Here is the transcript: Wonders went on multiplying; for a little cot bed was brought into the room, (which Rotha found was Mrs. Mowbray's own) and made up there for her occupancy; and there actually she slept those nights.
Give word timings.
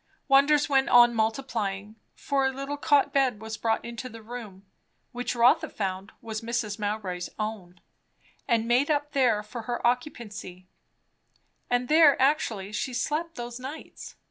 Wonders 0.27 0.67
went 0.67 0.89
on 0.89 1.13
multiplying; 1.13 1.95
for 2.15 2.47
a 2.47 2.51
little 2.51 2.75
cot 2.75 3.13
bed 3.13 3.39
was 3.39 3.55
brought 3.55 3.85
into 3.85 4.09
the 4.09 4.23
room, 4.23 4.65
(which 5.11 5.35
Rotha 5.35 5.69
found 5.69 6.11
was 6.23 6.41
Mrs. 6.41 6.79
Mowbray's 6.79 7.29
own) 7.37 7.79
and 8.47 8.67
made 8.67 8.89
up 8.89 9.11
there 9.11 9.43
for 9.43 9.61
her 9.69 9.85
occupancy; 9.85 10.65
and 11.69 11.87
there 11.87 12.19
actually 12.19 12.71
she 12.71 12.95
slept 12.95 13.35
those 13.35 13.59
nights. 13.59 14.15